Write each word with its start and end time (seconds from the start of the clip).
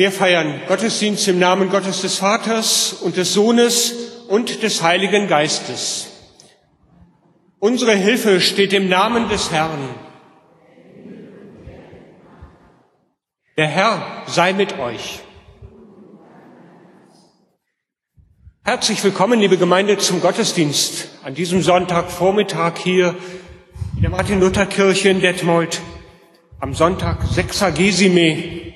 Wir 0.00 0.10
feiern 0.10 0.62
Gottesdienst 0.66 1.28
im 1.28 1.38
Namen 1.38 1.68
Gottes 1.68 2.00
des 2.00 2.16
Vaters 2.16 2.94
und 2.94 3.18
des 3.18 3.34
Sohnes 3.34 3.92
und 4.28 4.62
des 4.62 4.82
Heiligen 4.82 5.28
Geistes. 5.28 6.08
Unsere 7.58 7.94
Hilfe 7.94 8.40
steht 8.40 8.72
im 8.72 8.88
Namen 8.88 9.28
des 9.28 9.52
Herrn. 9.52 9.90
Der 13.58 13.66
Herr 13.66 14.22
sei 14.26 14.54
mit 14.54 14.78
euch. 14.78 15.20
Herzlich 18.64 19.04
willkommen, 19.04 19.38
liebe 19.38 19.58
Gemeinde, 19.58 19.98
zum 19.98 20.22
Gottesdienst 20.22 21.08
an 21.24 21.34
diesem 21.34 21.60
Sonntagvormittag 21.60 22.78
hier 22.78 23.16
in 23.96 24.00
der 24.00 24.10
Martin-Luther-Kirche 24.12 25.10
in 25.10 25.20
Detmold 25.20 25.82
am 26.58 26.72
Sonntag 26.72 27.18
Sexagesime 27.30 28.69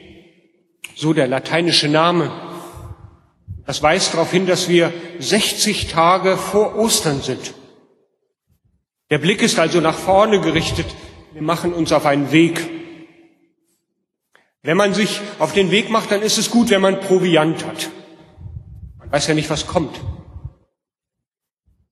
so 0.94 1.12
der 1.12 1.28
lateinische 1.28 1.88
Name. 1.88 2.30
Das 3.66 3.82
weist 3.82 4.14
darauf 4.14 4.30
hin, 4.30 4.46
dass 4.46 4.68
wir 4.68 4.92
60 5.18 5.88
Tage 5.88 6.36
vor 6.36 6.76
Ostern 6.76 7.22
sind. 7.22 7.54
Der 9.10 9.18
Blick 9.18 9.42
ist 9.42 9.58
also 9.58 9.80
nach 9.80 9.96
vorne 9.96 10.40
gerichtet. 10.40 10.86
Wir 11.32 11.42
machen 11.42 11.72
uns 11.72 11.92
auf 11.92 12.06
einen 12.06 12.32
Weg. 12.32 12.68
Wenn 14.62 14.76
man 14.76 14.94
sich 14.94 15.20
auf 15.38 15.52
den 15.52 15.70
Weg 15.70 15.90
macht, 15.90 16.10
dann 16.10 16.22
ist 16.22 16.38
es 16.38 16.50
gut, 16.50 16.70
wenn 16.70 16.80
man 16.80 17.00
Proviant 17.00 17.66
hat. 17.66 17.90
Man 18.98 19.12
weiß 19.12 19.26
ja 19.26 19.34
nicht, 19.34 19.50
was 19.50 19.66
kommt. 19.66 20.00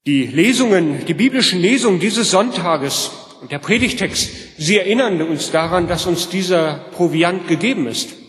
Die 0.06 0.26
Lesungen, 0.26 1.04
die 1.06 1.14
biblischen 1.14 1.60
Lesungen 1.60 2.00
dieses 2.00 2.30
Sonntages 2.30 3.10
und 3.40 3.52
der 3.52 3.58
Predigtext, 3.58 4.30
sie 4.58 4.78
erinnern 4.78 5.22
uns 5.22 5.50
daran, 5.50 5.86
dass 5.86 6.06
uns 6.06 6.28
dieser 6.28 6.74
Proviant 6.92 7.46
gegeben 7.46 7.86
ist. 7.86 8.21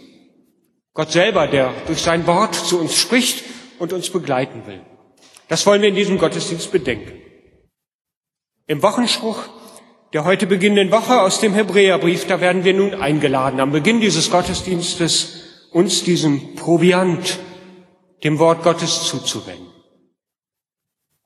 Gott 0.94 1.12
selber, 1.12 1.48
der 1.48 1.74
durch 1.88 2.02
sein 2.02 2.28
Wort 2.28 2.56
zu 2.56 2.80
uns 2.80 2.96
spricht 2.96 3.44
und 3.80 3.94
uns 3.94 4.10
begleiten 4.10 4.66
will. 4.68 4.82
Das 5.48 5.66
wollen 5.66 5.82
wir 5.82 5.90
in 5.90 5.96
diesem 5.96 6.18
Gottesdienst 6.18 6.72
bedenken. 6.72 7.14
Im 8.68 8.82
Wochenspruch 8.82 9.44
der 10.14 10.26
heute 10.26 10.46
beginnenden 10.46 10.92
Woche 10.92 11.22
aus 11.22 11.40
dem 11.40 11.56
Hebräerbrief, 11.56 12.28
da 12.28 12.40
werden 12.40 12.64
wir 12.64 12.76
nun 12.76 12.94
eingeladen, 12.94 13.60
am 13.60 13.72
Beginn 13.72 14.00
dieses 14.00 14.30
Gottesdienstes 14.30 15.70
uns 15.72 16.04
diesen 16.04 16.56
Proviant, 16.56 17.40
dem 18.24 18.38
Wort 18.38 18.64
Gottes 18.64 19.06
zuzuwenden. 19.06 19.74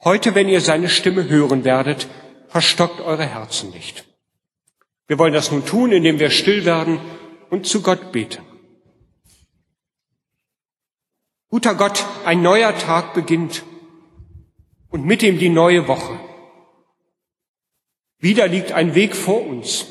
Heute, 0.03 0.35
wenn 0.35 0.47
ihr 0.47 0.61
seine 0.61 0.87
Stimme 0.87 1.27
hören 1.27 1.65
werdet, 1.65 2.07
verstockt 2.47 3.01
eure 3.01 3.25
Herzen 3.25 3.71
nicht. 3.71 4.05
Wir 5.07 5.19
wollen 5.19 5.33
das 5.33 5.51
nun 5.51 5.65
tun, 5.65 5.91
indem 5.91 6.19
wir 6.19 6.29
still 6.29 6.63
werden 6.63 7.01
und 7.49 7.65
zu 7.67 7.81
Gott 7.81 8.13
beten. 8.13 8.41
Guter 11.49 11.75
Gott, 11.75 12.05
ein 12.25 12.41
neuer 12.41 12.77
Tag 12.77 13.13
beginnt 13.13 13.63
und 14.89 15.05
mit 15.05 15.23
ihm 15.23 15.39
die 15.39 15.47
neue 15.47 15.87
Woche. 15.87 16.19
Wieder 18.19 18.49
liegt 18.49 18.73
ein 18.73 18.95
Weg 18.95 19.15
vor 19.15 19.45
uns. 19.45 19.85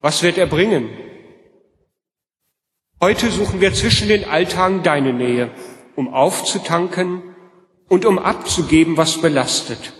Was 0.00 0.22
wird 0.22 0.36
er 0.36 0.46
bringen? 0.46 0.90
Heute 3.00 3.30
suchen 3.30 3.62
wir 3.62 3.72
zwischen 3.72 4.08
den 4.08 4.26
Alltagen 4.26 4.82
deine 4.82 5.14
Nähe, 5.14 5.50
um 5.96 6.12
aufzutanken 6.12 7.22
und 7.88 8.04
um 8.04 8.18
abzugeben, 8.18 8.98
was 8.98 9.22
belastet, 9.22 9.94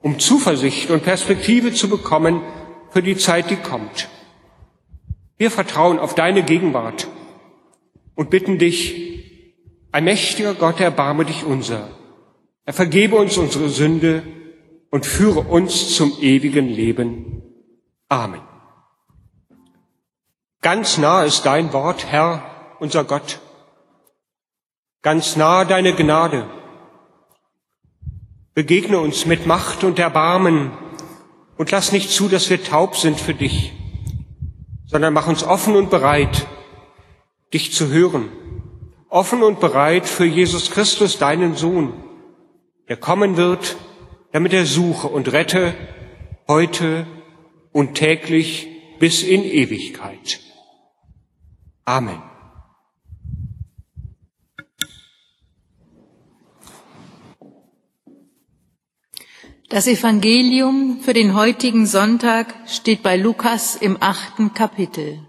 um 0.00 0.18
Zuversicht 0.18 0.90
und 0.90 1.04
Perspektive 1.04 1.72
zu 1.72 1.88
bekommen 1.88 2.42
für 2.90 3.02
die 3.02 3.16
Zeit, 3.16 3.48
die 3.50 3.56
kommt. 3.56 4.08
Wir 5.36 5.52
vertrauen 5.52 6.00
auf 6.00 6.16
deine 6.16 6.42
Gegenwart 6.42 7.06
und 8.16 8.28
bitten 8.28 8.58
dich, 8.58 9.11
Allmächtiger 9.92 10.54
Gott, 10.54 10.80
erbarme 10.80 11.26
dich 11.26 11.44
unser. 11.44 11.90
Er 12.64 12.72
vergebe 12.72 13.16
uns 13.16 13.36
unsere 13.36 13.68
Sünde 13.68 14.22
und 14.90 15.04
führe 15.04 15.40
uns 15.40 15.94
zum 15.94 16.16
ewigen 16.20 16.66
Leben. 16.66 17.42
Amen. 18.08 18.40
Ganz 20.62 20.96
nah 20.96 21.24
ist 21.24 21.42
dein 21.42 21.74
Wort, 21.74 22.06
Herr, 22.06 22.42
unser 22.80 23.04
Gott. 23.04 23.40
Ganz 25.02 25.36
nah 25.36 25.66
deine 25.66 25.94
Gnade. 25.94 26.48
Begegne 28.54 28.98
uns 28.98 29.26
mit 29.26 29.46
Macht 29.46 29.84
und 29.84 29.98
Erbarmen 29.98 30.70
und 31.58 31.70
lass 31.70 31.92
nicht 31.92 32.10
zu, 32.10 32.28
dass 32.28 32.48
wir 32.48 32.64
taub 32.64 32.96
sind 32.96 33.20
für 33.20 33.34
dich, 33.34 33.72
sondern 34.86 35.12
mach 35.12 35.26
uns 35.26 35.44
offen 35.44 35.76
und 35.76 35.90
bereit, 35.90 36.46
dich 37.52 37.72
zu 37.72 37.88
hören 37.88 38.30
offen 39.12 39.42
und 39.42 39.60
bereit 39.60 40.06
für 40.06 40.24
Jesus 40.24 40.70
Christus, 40.70 41.18
deinen 41.18 41.54
Sohn, 41.54 41.92
der 42.88 42.96
kommen 42.96 43.36
wird, 43.36 43.76
damit 44.32 44.54
er 44.54 44.64
suche 44.64 45.06
und 45.06 45.30
rette 45.32 45.74
heute 46.48 47.06
und 47.72 47.94
täglich 47.94 48.68
bis 48.98 49.22
in 49.22 49.44
Ewigkeit. 49.44 50.40
Amen. 51.84 52.22
Das 59.68 59.86
Evangelium 59.86 61.00
für 61.00 61.12
den 61.12 61.34
heutigen 61.34 61.86
Sonntag 61.86 62.54
steht 62.66 63.02
bei 63.02 63.16
Lukas 63.16 63.76
im 63.76 63.98
achten 64.00 64.54
Kapitel. 64.54 65.26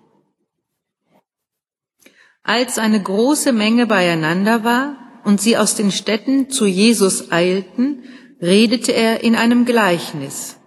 Als 2.43 2.77
eine 2.77 3.01
große 3.01 3.53
Menge 3.53 3.87
beieinander 3.87 4.65
war 4.65 5.21
und 5.23 5.39
sie 5.39 5.57
aus 5.57 5.75
den 5.75 5.91
Städten 5.91 6.49
zu 6.49 6.65
Jesus 6.65 7.31
eilten, 7.31 8.03
redete 8.41 8.91
er 8.91 9.23
in 9.23 9.35
einem 9.35 9.63
Gleichnis. 9.63 10.57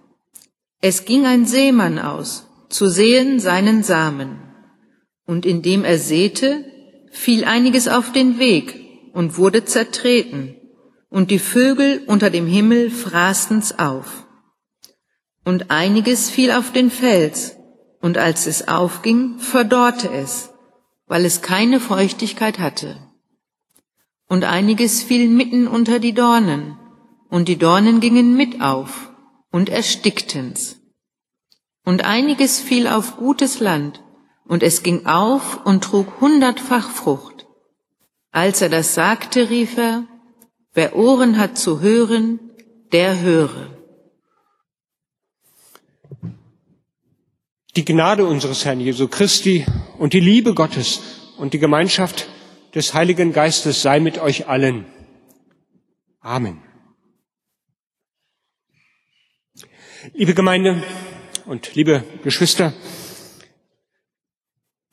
Es 0.81 1.05
ging 1.05 1.27
ein 1.27 1.45
Seemann 1.45 1.99
aus, 1.99 2.47
zu 2.69 2.87
sehen 2.87 3.39
seinen 3.39 3.83
Samen. 3.83 4.39
Und 5.27 5.45
indem 5.45 5.83
er 5.83 5.99
säte, 5.99 6.65
fiel 7.11 7.45
einiges 7.45 7.87
auf 7.87 8.11
den 8.11 8.39
Weg 8.39 8.83
und 9.13 9.37
wurde 9.37 9.63
zertreten, 9.63 10.55
und 11.09 11.31
die 11.31 11.39
Vögel 11.39 12.01
unter 12.07 12.29
dem 12.29 12.47
Himmel 12.47 12.89
fraßen's 12.89 13.77
auf. 13.77 14.25
Und 15.45 15.69
einiges 15.69 16.29
fiel 16.29 16.51
auf 16.51 16.71
den 16.71 16.89
Fels, 16.89 17.55
und 18.01 18.17
als 18.17 18.47
es 18.47 18.67
aufging, 18.67 19.37
verdorrte 19.37 20.09
es 20.09 20.49
weil 21.07 21.25
es 21.25 21.41
keine 21.41 21.79
Feuchtigkeit 21.79 22.59
hatte. 22.59 22.97
Und 24.27 24.43
einiges 24.43 25.03
fiel 25.03 25.29
mitten 25.29 25.67
unter 25.67 25.99
die 25.99 26.13
Dornen, 26.13 26.77
und 27.29 27.47
die 27.47 27.57
Dornen 27.57 27.99
gingen 27.99 28.35
mit 28.35 28.61
auf 28.61 29.11
und 29.51 29.69
erstickten's. 29.69 30.79
Und 31.83 32.03
einiges 32.03 32.59
fiel 32.59 32.87
auf 32.87 33.17
gutes 33.17 33.59
Land, 33.59 34.03
und 34.45 34.63
es 34.63 34.83
ging 34.83 35.05
auf 35.05 35.65
und 35.65 35.83
trug 35.83 36.19
hundertfach 36.19 36.89
Frucht. 36.89 37.47
Als 38.31 38.61
er 38.61 38.69
das 38.69 38.93
sagte, 38.93 39.49
rief 39.49 39.77
er, 39.77 40.03
wer 40.73 40.95
Ohren 40.95 41.37
hat 41.37 41.57
zu 41.57 41.79
hören, 41.79 42.39
der 42.91 43.19
höre. 43.21 43.76
Die 47.77 47.85
Gnade 47.85 48.25
unseres 48.25 48.65
Herrn 48.65 48.79
Jesu 48.79 49.07
Christi 49.07 49.63
und 49.99 50.13
die 50.13 50.19
Liebe 50.19 50.55
Gottes 50.55 50.99
und 51.37 51.53
die 51.53 51.59
Gemeinschaft 51.59 52.27
des 52.73 52.95
Heiligen 52.95 53.33
Geistes 53.33 53.83
sei 53.83 53.99
mit 53.99 54.17
euch 54.17 54.47
allen. 54.47 54.85
Amen. 56.19 56.57
Liebe 60.15 60.33
Gemeinde 60.33 60.81
und 61.45 61.75
liebe 61.75 62.03
Geschwister, 62.23 62.73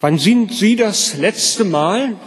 wann 0.01 0.19
sind 0.19 0.53
Sie 0.53 0.77
das 0.77 1.17
letzte 1.17 1.65
Mal 1.65 2.21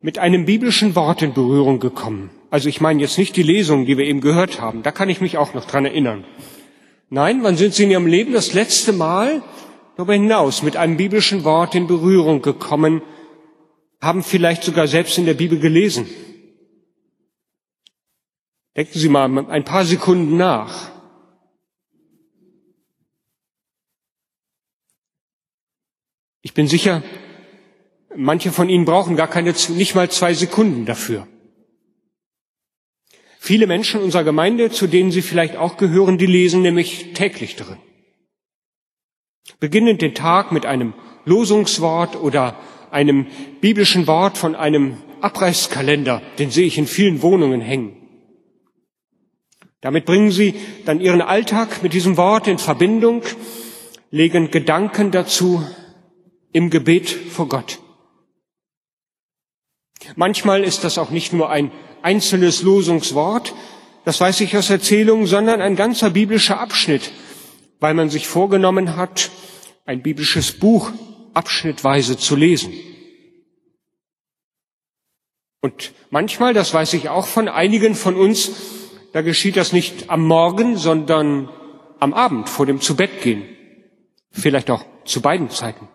mit 0.00 0.18
einem 0.18 0.44
biblischen 0.44 0.94
Wort 0.96 1.22
in 1.22 1.32
Berührung 1.32 1.80
gekommen? 1.80 2.28
Also 2.50 2.68
ich 2.68 2.82
meine 2.82 3.00
jetzt 3.00 3.16
nicht 3.16 3.36
die 3.36 3.42
Lesung, 3.42 3.86
die 3.86 3.96
wir 3.96 4.04
eben 4.04 4.20
gehört 4.20 4.60
haben, 4.60 4.82
da 4.82 4.92
kann 4.92 5.08
ich 5.08 5.22
mich 5.22 5.38
auch 5.38 5.54
noch 5.54 5.64
dran 5.64 5.86
erinnern. 5.86 6.26
Nein, 7.14 7.44
wann 7.44 7.56
sind 7.56 7.74
Sie 7.74 7.84
in 7.84 7.92
Ihrem 7.92 8.08
Leben 8.08 8.32
das 8.32 8.54
letzte 8.54 8.92
Mal 8.92 9.40
darüber 9.96 10.14
hinaus 10.14 10.64
mit 10.64 10.76
einem 10.76 10.96
biblischen 10.96 11.44
Wort 11.44 11.76
in 11.76 11.86
Berührung 11.86 12.42
gekommen, 12.42 13.02
haben 14.00 14.24
vielleicht 14.24 14.64
sogar 14.64 14.88
selbst 14.88 15.16
in 15.16 15.24
der 15.24 15.34
Bibel 15.34 15.60
gelesen. 15.60 16.08
Denken 18.76 18.98
Sie 18.98 19.08
mal 19.08 19.48
ein 19.48 19.64
paar 19.64 19.84
Sekunden 19.84 20.36
nach. 20.36 20.90
Ich 26.42 26.52
bin 26.52 26.66
sicher, 26.66 27.04
manche 28.16 28.50
von 28.50 28.68
Ihnen 28.68 28.86
brauchen 28.86 29.14
gar 29.14 29.28
keine, 29.28 29.54
nicht 29.68 29.94
mal 29.94 30.10
zwei 30.10 30.34
Sekunden 30.34 30.84
dafür. 30.84 31.28
Viele 33.44 33.66
Menschen 33.66 34.00
unserer 34.00 34.24
Gemeinde, 34.24 34.70
zu 34.70 34.86
denen 34.86 35.10
Sie 35.10 35.20
vielleicht 35.20 35.56
auch 35.58 35.76
gehören, 35.76 36.16
die 36.16 36.24
lesen 36.24 36.62
nämlich 36.62 37.12
täglich 37.12 37.56
drin. 37.56 37.76
Beginnend 39.60 40.00
den 40.00 40.14
Tag 40.14 40.50
mit 40.50 40.64
einem 40.64 40.94
Losungswort 41.26 42.16
oder 42.16 42.58
einem 42.90 43.26
biblischen 43.60 44.06
Wort, 44.06 44.38
von 44.38 44.54
einem 44.54 44.96
Abreißkalender, 45.20 46.22
den 46.38 46.50
sehe 46.50 46.64
ich 46.64 46.78
in 46.78 46.86
vielen 46.86 47.20
Wohnungen 47.20 47.60
hängen. 47.60 47.94
Damit 49.82 50.06
bringen 50.06 50.30
Sie 50.30 50.54
dann 50.86 51.02
Ihren 51.02 51.20
Alltag 51.20 51.82
mit 51.82 51.92
diesem 51.92 52.16
Wort 52.16 52.46
in 52.48 52.56
Verbindung, 52.56 53.24
legen 54.10 54.52
Gedanken 54.52 55.10
dazu 55.10 55.62
im 56.50 56.70
Gebet 56.70 57.10
vor 57.10 57.50
Gott. 57.50 57.78
Manchmal 60.16 60.64
ist 60.64 60.82
das 60.82 60.96
auch 60.96 61.10
nicht 61.10 61.34
nur 61.34 61.50
ein 61.50 61.70
einzelnes 62.04 62.62
Losungswort, 62.62 63.54
das 64.04 64.20
weiß 64.20 64.40
ich 64.42 64.56
aus 64.56 64.70
Erzählungen, 64.70 65.26
sondern 65.26 65.60
ein 65.60 65.76
ganzer 65.76 66.10
biblischer 66.10 66.60
Abschnitt, 66.60 67.10
weil 67.80 67.94
man 67.94 68.10
sich 68.10 68.26
vorgenommen 68.26 68.96
hat, 68.96 69.30
ein 69.86 70.02
biblisches 70.02 70.52
Buch 70.52 70.92
abschnittweise 71.32 72.16
zu 72.16 72.36
lesen. 72.36 72.72
Und 75.60 75.92
manchmal, 76.10 76.52
das 76.52 76.74
weiß 76.74 76.92
ich 76.92 77.08
auch 77.08 77.26
von 77.26 77.48
einigen 77.48 77.94
von 77.94 78.16
uns, 78.16 78.50
da 79.12 79.22
geschieht 79.22 79.56
das 79.56 79.72
nicht 79.72 80.10
am 80.10 80.26
Morgen, 80.26 80.76
sondern 80.76 81.48
am 82.00 82.12
Abend 82.12 82.50
vor 82.50 82.66
dem 82.66 82.80
Zubettgehen. 82.80 83.44
Vielleicht 84.30 84.70
auch 84.70 84.84
zu 85.04 85.22
beiden 85.22 85.48
Zeiten. 85.48 85.88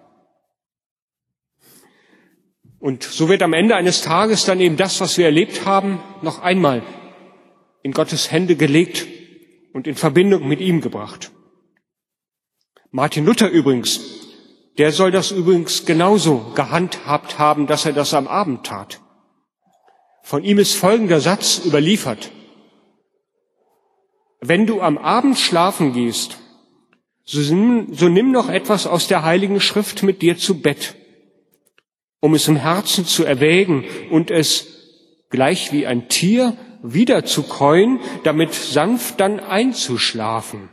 Und 2.79 3.03
so 3.03 3.27
wird 3.27 3.43
am 3.43 3.53
Ende 3.53 3.75
eines 3.75 4.01
Tages 4.01 4.45
dann 4.45 4.59
eben 4.59 4.77
das, 4.77 5.01
was 5.01 5.17
wir 5.17 5.25
erlebt 5.25 5.65
haben, 5.65 5.99
noch 6.21 6.41
einmal 6.41 6.81
in 7.83 7.91
Gottes 7.91 8.31
Hände 8.31 8.55
gelegt 8.55 9.05
und 9.73 9.85
in 9.85 9.95
Verbindung 9.95 10.47
mit 10.47 10.61
ihm 10.61 10.81
gebracht. 10.81 11.31
Martin 12.91 13.25
Luther 13.25 13.49
übrigens, 13.49 13.99
der 14.77 14.91
soll 14.91 15.11
das 15.11 15.31
übrigens 15.31 15.85
genauso 15.85 16.53
gehandhabt 16.55 17.37
haben, 17.37 17.67
dass 17.67 17.85
er 17.85 17.93
das 17.93 18.13
am 18.13 18.27
Abend 18.27 18.65
tat. 18.65 19.01
Von 20.23 20.43
ihm 20.43 20.57
ist 20.57 20.75
folgender 20.75 21.19
Satz 21.19 21.61
überliefert. 21.65 22.31
Wenn 24.41 24.65
du 24.65 24.81
am 24.81 24.97
Abend 24.97 25.37
schlafen 25.37 25.91
gehst, 25.91 26.37
so 27.25 27.39
nimm, 27.53 27.93
so 27.93 28.07
nimm 28.07 28.31
noch 28.31 28.47
etwas 28.47 28.87
aus 28.87 29.07
der 29.07 29.23
Heiligen 29.23 29.59
Schrift 29.59 30.01
mit 30.01 30.21
dir 30.21 30.37
zu 30.37 30.61
Bett 30.61 30.95
um 32.19 32.33
es 32.33 32.47
im 32.47 32.55
Herzen 32.55 33.05
zu 33.05 33.23
erwägen 33.23 33.85
und 34.09 34.31
es 34.31 34.67
gleich 35.29 35.71
wie 35.71 35.85
ein 35.85 36.09
Tier 36.09 36.57
wieder 36.81 37.25
zu 37.25 37.43
käuen, 37.43 37.99
damit 38.23 38.53
sanft 38.53 39.19
dann 39.19 39.39
einzuschlafen. 39.39 40.69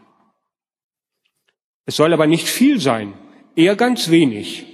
Es 1.85 1.97
soll 1.97 2.13
aber 2.13 2.27
nicht 2.27 2.49
viel 2.49 2.81
sein, 2.81 3.15
eher 3.55 3.77
ganz 3.77 4.11
wenig, 4.11 4.67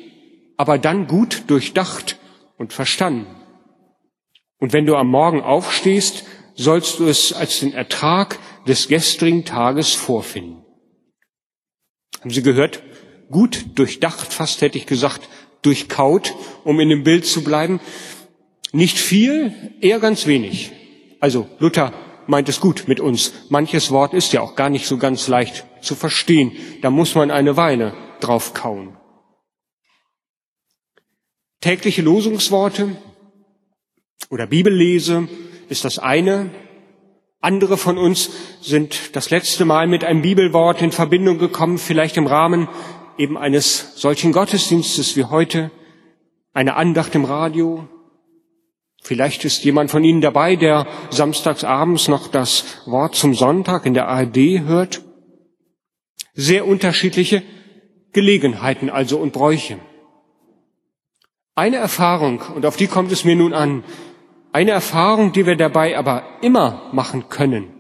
aber 0.57 0.79
dann 0.79 1.07
gut 1.07 1.45
durchdacht 1.49 2.19
und 2.57 2.73
verstanden. 2.73 3.27
Und 4.59 4.73
wenn 4.73 4.87
du 4.87 4.97
am 4.97 5.09
Morgen 5.09 5.43
aufstehst, 5.43 6.25
sollst 6.55 6.99
du 6.99 7.07
es 7.07 7.33
als 7.33 7.61
den 7.61 7.73
Ertrag 7.73 8.39
des 8.67 8.89
gestrigen 8.89 9.45
Tages 9.45 9.93
vorfinden. 9.93 10.65
Haben 12.21 12.31
Sie 12.31 12.43
gehört? 12.43 12.83
Gut 13.31 13.67
durchdacht, 13.75 14.33
fast 14.33 14.61
hätte 14.61 14.79
ich 14.79 14.87
gesagt, 14.87 15.29
durchkaut, 15.63 16.35
um 16.65 16.81
in 16.81 16.89
dem 16.89 17.05
Bild 17.05 17.27
zu 17.27 17.43
bleiben. 17.43 17.81
Nicht 18.73 18.99
viel, 18.99 19.53
eher 19.81 20.01
ganz 20.01 20.27
wenig. 20.27 20.73
Also 21.21 21.47
Luther 21.59 21.93
meint 22.27 22.49
es 22.49 22.61
gut 22.61 22.85
mit 22.87 23.01
uns. 23.01 23.33
Manches 23.49 23.91
Wort 23.91 24.15
ist 24.15 24.33
ja 24.33 24.41
auch 24.41 24.57
gar 24.57 24.71
nicht 24.71 24.87
so 24.87 24.99
ganz 24.99 25.29
leicht 25.29 25.67
zu 25.81 25.95
verstehen. 25.95 26.53
Da 26.81 26.91
muss 26.91 27.15
man 27.15 27.31
eine 27.31 27.57
Weile 27.57 27.95
drauf 28.21 28.55
kauen. 28.55 28.97
Tägliche 31.61 32.03
Losungsworte 32.03 32.97
oder 34.31 34.47
Bibellese 34.47 35.29
ist 35.69 35.85
das 35.85 35.99
eine. 35.99 36.51
Andere 37.41 37.77
von 37.77 37.99
uns 37.99 38.31
sind 38.61 39.17
das 39.17 39.31
letzte 39.31 39.65
Mal 39.65 39.87
mit 39.87 40.05
einem 40.05 40.23
Bibelwort 40.23 40.81
in 40.81 40.93
Verbindung 40.93 41.39
gekommen, 41.39 41.79
vielleicht 41.79 42.17
im 42.17 42.27
Rahmen 42.27 42.69
eben 43.23 43.39
eines 43.39 43.93
solchen 43.95 44.33
Gottesdienstes 44.33 45.17
wie 45.17 45.25
heute, 45.25 45.71
eine 46.53 46.75
Andacht 46.75 47.15
im 47.15 47.25
Radio. 47.25 47.87
Vielleicht 49.01 49.45
ist 49.45 49.63
jemand 49.63 49.93
von 49.93 50.03
Ihnen 50.03 50.21
dabei, 50.21 50.57
der 50.57 50.89
samstags 51.11 51.63
abends 51.63 52.09
noch 52.09 52.27
das 52.27 52.65
Wort 52.85 53.15
zum 53.15 53.35
Sonntag 53.35 53.87
in 53.87 53.95
der 53.95 54.09
ARD 54.09 54.67
hört. 54.67 55.03
Sehr 56.35 56.67
unterschiedliche 56.67 57.45
Gelegenheiten 58.13 58.91
also 58.91 59.19
und 59.19 59.33
Bräuche. 59.33 59.79
Eine 61.55 61.77
Erfahrung, 61.77 62.43
und 62.57 62.67
auf 62.67 62.77
die 62.77 62.89
kommt 62.89 63.13
es 63.13 63.25
mir 63.25 63.37
nun 63.37 63.53
an, 63.53 63.85
eine 64.51 64.73
Erfahrung, 64.73 65.33
die 65.33 65.47
wir 65.47 65.57
dabei 65.57 65.97
aber 65.97 66.25
immer 66.41 66.91
machen 66.93 67.29
können, 67.29 67.73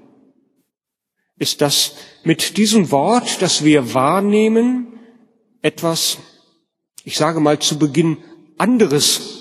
ist, 1.37 1.61
dass 1.61 1.97
mit 2.23 2.57
diesem 2.59 2.93
Wort, 2.93 3.43
das 3.43 3.65
wir 3.65 3.93
wahrnehmen, 3.93 4.92
etwas, 5.63 6.19
ich 7.05 7.17
sage 7.17 7.41
mal 7.41 7.59
zu 7.59 7.79
Beginn, 7.79 8.19
anderes 8.59 9.41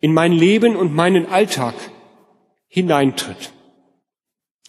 in 0.00 0.12
mein 0.12 0.32
Leben 0.32 0.76
und 0.76 0.94
meinen 0.94 1.26
Alltag 1.26 1.74
hineintritt. 2.68 3.52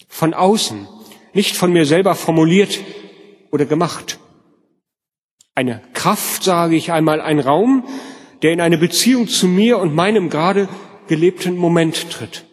Von 0.07 0.33
außen, 0.33 0.88
nicht 1.33 1.56
von 1.56 1.71
mir 1.71 1.86
selber 1.86 2.16
formuliert 2.16 2.80
oder 3.51 3.66
gemacht. 3.66 4.19
Eine 5.54 5.81
Kraft, 5.94 6.44
sage 6.44 6.75
ich 6.75 6.92
einmal, 6.92 7.21
ein 7.21 7.39
Raum, 7.39 7.88
der 8.42 8.54
in 8.54 8.62
eine 8.62 8.77
Beziehung 8.77 9.27
zu 9.27 9.48
mir 9.48 9.77
und 9.77 9.94
meinem 9.94 10.30
gerade 10.30 10.69
gelebten 11.07 11.57
Moment 11.57 12.10
tritt. 12.12 12.45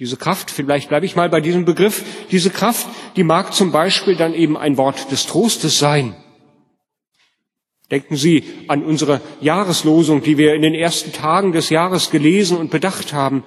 Diese 0.00 0.16
Kraft, 0.16 0.50
vielleicht 0.50 0.88
bleibe 0.88 1.04
ich 1.04 1.14
mal 1.14 1.28
bei 1.28 1.42
diesem 1.42 1.66
Begriff, 1.66 2.02
diese 2.30 2.48
Kraft, 2.48 2.88
die 3.16 3.22
mag 3.22 3.52
zum 3.52 3.70
Beispiel 3.70 4.16
dann 4.16 4.32
eben 4.32 4.56
ein 4.56 4.78
Wort 4.78 5.12
des 5.12 5.26
Trostes 5.26 5.78
sein. 5.78 6.16
Denken 7.90 8.16
Sie 8.16 8.44
an 8.66 8.82
unsere 8.82 9.20
Jahreslosung, 9.42 10.22
die 10.22 10.38
wir 10.38 10.54
in 10.54 10.62
den 10.62 10.74
ersten 10.74 11.12
Tagen 11.12 11.52
des 11.52 11.68
Jahres 11.68 12.10
gelesen 12.10 12.56
und 12.56 12.70
bedacht 12.70 13.12
haben. 13.12 13.44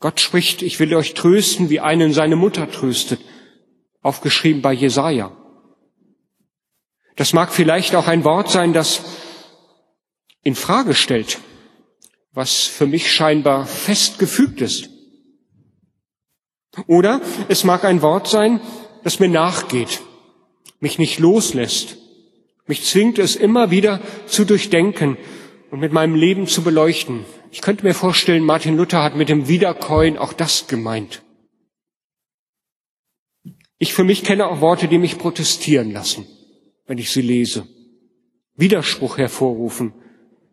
Gott 0.00 0.20
spricht, 0.20 0.60
ich 0.60 0.80
will 0.80 0.94
euch 0.94 1.14
trösten, 1.14 1.70
wie 1.70 1.80
einen 1.80 2.12
seine 2.12 2.36
Mutter 2.36 2.70
tröstet, 2.70 3.20
aufgeschrieben 4.02 4.60
bei 4.60 4.74
Jesaja. 4.74 5.32
Das 7.16 7.32
mag 7.32 7.54
vielleicht 7.54 7.94
auch 7.94 8.06
ein 8.06 8.24
Wort 8.24 8.50
sein, 8.50 8.74
das 8.74 9.00
in 10.42 10.56
Frage 10.56 10.92
stellt, 10.92 11.38
was 12.32 12.64
für 12.64 12.86
mich 12.86 13.10
scheinbar 13.10 13.64
festgefügt 13.66 14.60
ist. 14.60 14.93
Oder 16.86 17.20
es 17.48 17.64
mag 17.64 17.84
ein 17.84 18.02
Wort 18.02 18.28
sein, 18.28 18.60
das 19.02 19.20
mir 19.20 19.28
nachgeht, 19.28 20.00
mich 20.80 20.98
nicht 20.98 21.18
loslässt, 21.18 21.98
mich 22.66 22.84
zwingt 22.84 23.18
es 23.18 23.36
immer 23.36 23.70
wieder 23.70 24.00
zu 24.26 24.44
durchdenken 24.44 25.16
und 25.70 25.80
mit 25.80 25.92
meinem 25.92 26.14
Leben 26.14 26.46
zu 26.46 26.62
beleuchten. 26.62 27.24
Ich 27.50 27.60
könnte 27.60 27.84
mir 27.84 27.94
vorstellen, 27.94 28.44
Martin 28.44 28.76
Luther 28.76 29.02
hat 29.02 29.16
mit 29.16 29.28
dem 29.28 29.48
Wiederkäuen 29.48 30.16
auch 30.18 30.32
das 30.32 30.66
gemeint. 30.66 31.22
Ich 33.78 33.92
für 33.92 34.04
mich 34.04 34.24
kenne 34.24 34.46
auch 34.46 34.60
Worte, 34.60 34.88
die 34.88 34.98
mich 34.98 35.18
protestieren 35.18 35.92
lassen, 35.92 36.26
wenn 36.86 36.98
ich 36.98 37.10
sie 37.10 37.22
lese. 37.22 37.66
Widerspruch 38.56 39.18
hervorrufen, 39.18 39.92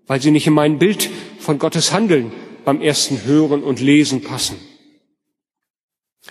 weil 0.07 0.21
sie 0.21 0.31
nicht 0.31 0.47
in 0.47 0.53
mein 0.53 0.79
Bild 0.79 1.09
von 1.39 1.59
Gottes 1.59 1.93
Handeln 1.93 2.31
beim 2.65 2.81
ersten 2.81 3.23
Hören 3.23 3.63
und 3.63 3.79
Lesen 3.79 4.21
passen. 4.21 4.57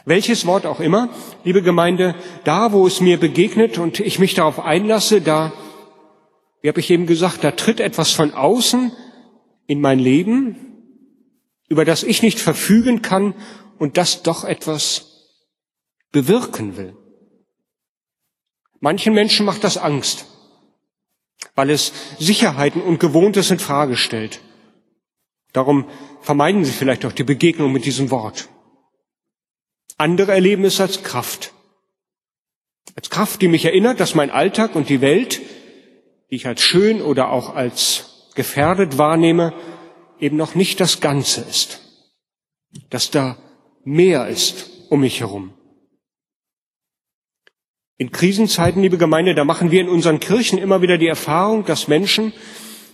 Welches 0.04 0.46
Wort 0.46 0.66
auch 0.66 0.80
immer, 0.80 1.08
liebe 1.44 1.62
Gemeinde, 1.62 2.14
da, 2.44 2.72
wo 2.72 2.86
es 2.86 3.00
mir 3.00 3.18
begegnet 3.18 3.78
und 3.78 4.00
ich 4.00 4.18
mich 4.18 4.34
darauf 4.34 4.60
einlasse, 4.60 5.20
da, 5.20 5.52
wie 6.62 6.68
habe 6.68 6.80
ich 6.80 6.90
eben 6.90 7.06
gesagt, 7.06 7.42
da 7.42 7.50
tritt 7.50 7.80
etwas 7.80 8.12
von 8.12 8.32
außen 8.32 8.92
in 9.66 9.80
mein 9.80 9.98
Leben, 9.98 10.56
über 11.68 11.84
das 11.84 12.02
ich 12.02 12.22
nicht 12.22 12.38
verfügen 12.38 13.02
kann 13.02 13.34
und 13.78 13.96
das 13.96 14.22
doch 14.22 14.44
etwas 14.44 15.28
bewirken 16.12 16.76
will. 16.76 16.96
Manchen 18.78 19.12
Menschen 19.12 19.44
macht 19.44 19.64
das 19.64 19.76
Angst, 19.76 20.26
weil 21.54 21.70
es 21.70 21.92
Sicherheiten 22.18 22.80
und 22.80 23.00
Gewohntes 23.00 23.50
in 23.50 23.58
Frage 23.58 23.96
stellt. 23.96 24.40
Darum 25.52 25.86
vermeiden 26.20 26.64
sie 26.64 26.72
vielleicht 26.72 27.04
auch 27.04 27.12
die 27.12 27.24
Begegnung 27.24 27.72
mit 27.72 27.84
diesem 27.84 28.10
Wort. 28.10 28.48
Andere 30.00 30.32
erleben 30.32 30.64
es 30.64 30.80
als 30.80 31.02
Kraft. 31.02 31.52
Als 32.96 33.10
Kraft, 33.10 33.42
die 33.42 33.48
mich 33.48 33.66
erinnert, 33.66 34.00
dass 34.00 34.14
mein 34.14 34.30
Alltag 34.30 34.74
und 34.74 34.88
die 34.88 35.02
Welt, 35.02 35.42
die 36.30 36.36
ich 36.36 36.46
als 36.46 36.62
schön 36.62 37.02
oder 37.02 37.30
auch 37.30 37.54
als 37.54 38.30
gefährdet 38.34 38.96
wahrnehme, 38.96 39.52
eben 40.18 40.38
noch 40.38 40.54
nicht 40.54 40.80
das 40.80 41.00
Ganze 41.00 41.42
ist. 41.42 41.82
Dass 42.88 43.10
da 43.10 43.36
mehr 43.84 44.28
ist 44.28 44.70
um 44.88 45.00
mich 45.00 45.20
herum. 45.20 45.52
In 47.98 48.10
Krisenzeiten, 48.10 48.80
liebe 48.80 48.96
Gemeinde, 48.96 49.34
da 49.34 49.44
machen 49.44 49.70
wir 49.70 49.82
in 49.82 49.90
unseren 49.90 50.18
Kirchen 50.18 50.58
immer 50.58 50.80
wieder 50.80 50.96
die 50.96 51.08
Erfahrung, 51.08 51.66
dass 51.66 51.88
Menschen 51.88 52.32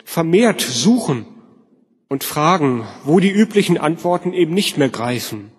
vermehrt 0.05 0.61
suchen 0.61 1.25
und 2.09 2.25
fragen, 2.25 2.85
wo 3.05 3.21
die 3.21 3.31
üblichen 3.31 3.79
Antworten 3.79 4.33
eben 4.33 4.55
nicht 4.55 4.77
mehr 4.77 4.89
greifen. 4.89 5.53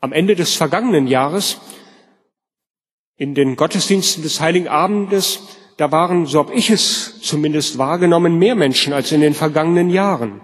Am 0.00 0.12
Ende 0.12 0.36
des 0.36 0.54
vergangenen 0.54 1.06
Jahres, 1.06 1.58
in 3.16 3.34
den 3.34 3.56
Gottesdiensten 3.56 4.22
des 4.22 4.40
Heiligen 4.40 4.68
Abendes, 4.68 5.40
da 5.76 5.90
waren, 5.92 6.26
so 6.26 6.38
habe 6.38 6.54
ich 6.54 6.70
es 6.70 7.20
zumindest 7.20 7.78
wahrgenommen, 7.78 8.38
mehr 8.38 8.54
Menschen 8.54 8.92
als 8.92 9.12
in 9.12 9.20
den 9.20 9.34
vergangenen 9.34 9.90
Jahren. 9.90 10.40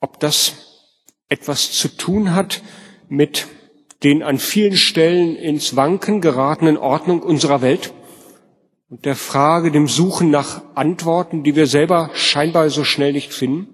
Ob 0.00 0.18
das 0.20 0.88
etwas 1.28 1.72
zu 1.72 1.88
tun 1.88 2.34
hat 2.34 2.62
mit 3.08 3.48
den 4.02 4.22
an 4.22 4.38
vielen 4.38 4.76
Stellen 4.76 5.36
ins 5.36 5.76
Wanken 5.76 6.20
geratenen 6.20 6.76
Ordnung 6.76 7.22
unserer 7.22 7.60
Welt 7.60 7.92
und 8.88 9.04
der 9.04 9.14
Frage, 9.16 9.70
dem 9.70 9.88
Suchen 9.88 10.30
nach 10.30 10.62
Antworten, 10.74 11.42
die 11.42 11.54
wir 11.54 11.66
selber 11.66 12.10
scheinbar 12.14 12.70
so 12.70 12.84
schnell 12.84 13.12
nicht 13.12 13.32
finden? 13.32 13.68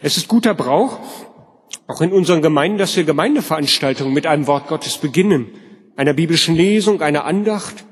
Es 0.00 0.16
ist 0.16 0.28
guter 0.28 0.52
Brauch, 0.52 0.98
auch 1.86 2.00
in 2.00 2.12
unseren 2.12 2.42
Gemeinden, 2.42 2.78
dass 2.78 2.96
wir 2.96 3.04
Gemeindeveranstaltungen 3.04 4.12
mit 4.12 4.26
einem 4.26 4.46
Wort 4.46 4.68
Gottes 4.68 4.98
beginnen, 4.98 5.48
einer 5.96 6.14
biblischen 6.14 6.54
Lesung, 6.54 7.02
einer 7.02 7.24
Andacht 7.24 7.84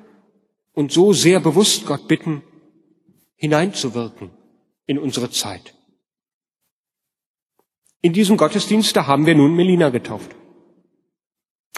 und 0.72 0.92
so 0.92 1.12
sehr 1.12 1.40
bewusst 1.40 1.86
Gott 1.86 2.08
bitten, 2.08 2.42
hineinzuwirken 3.36 4.30
in 4.86 4.98
unsere 4.98 5.30
Zeit. 5.30 5.74
In 8.00 8.12
diesem 8.12 8.36
Gottesdienst, 8.36 8.96
da 8.96 9.06
haben 9.06 9.26
wir 9.26 9.34
nun 9.34 9.54
Melina 9.54 9.90
getauft. 9.90 10.34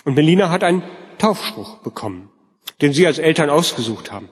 Und 0.04 0.14
Melina 0.14 0.50
hat 0.50 0.64
einen 0.64 0.83
Taufspruch 1.18 1.78
bekommen, 1.78 2.30
den 2.80 2.92
Sie 2.92 3.06
als 3.06 3.18
Eltern 3.18 3.50
ausgesucht 3.50 4.12
haben. 4.12 4.28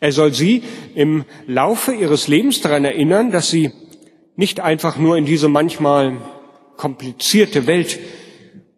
Er 0.00 0.12
soll 0.12 0.32
Sie 0.32 0.62
im 0.94 1.24
Laufe 1.46 1.92
Ihres 1.92 2.28
Lebens 2.28 2.60
daran 2.60 2.84
erinnern, 2.84 3.30
dass 3.30 3.50
Sie 3.50 3.72
nicht 4.36 4.60
einfach 4.60 4.96
nur 4.96 5.16
in 5.16 5.24
diese 5.24 5.48
manchmal 5.48 6.18
komplizierte 6.76 7.66
Welt 7.66 7.98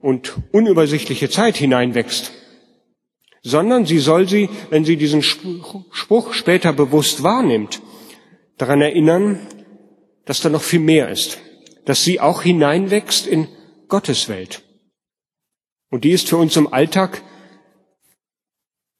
und 0.00 0.36
unübersichtliche 0.52 1.28
Zeit 1.28 1.56
hineinwächst, 1.56 2.32
sondern 3.42 3.86
sie 3.86 3.98
soll 3.98 4.28
sie, 4.28 4.48
wenn 4.70 4.84
sie 4.84 4.96
diesen 4.96 5.22
Spruch 5.22 6.32
später 6.34 6.72
bewusst 6.72 7.22
wahrnimmt, 7.22 7.82
daran 8.56 8.80
erinnern, 8.80 9.46
dass 10.24 10.40
da 10.40 10.48
noch 10.48 10.62
viel 10.62 10.80
mehr 10.80 11.08
ist, 11.08 11.38
dass 11.84 12.04
sie 12.04 12.20
auch 12.20 12.42
hineinwächst 12.42 13.26
in 13.26 13.48
Gottes 13.88 14.28
Welt. 14.28 14.62
Und 15.90 16.04
die 16.04 16.10
ist 16.10 16.28
für 16.28 16.36
uns 16.36 16.56
im 16.56 16.72
Alltag, 16.72 17.22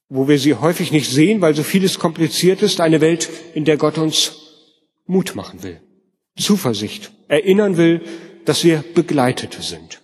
wo 0.09 0.27
wir 0.27 0.39
sie 0.39 0.55
häufig 0.55 0.91
nicht 0.91 1.11
sehen, 1.11 1.43
weil 1.43 1.55
so 1.55 1.63
vieles 1.63 1.99
kompliziert 1.99 2.63
ist, 2.63 2.81
eine 2.81 3.03
Welt, 3.03 3.29
in 3.55 3.67
der 3.67 3.77
Gott 3.77 3.99
uns 3.99 4.37
Mut 5.07 5.35
machen 5.35 5.63
will, 5.63 5.83
Zuversicht, 6.37 7.13
erinnern 7.29 7.77
will, 7.77 8.01
dass 8.45 8.65
wir 8.65 8.85
Begleitete 8.95 9.63
sind. 9.63 10.01